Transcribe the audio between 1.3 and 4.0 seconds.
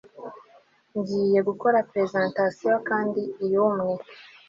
gukora presentation kandi iyumwe